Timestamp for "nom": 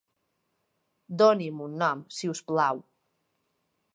1.83-2.03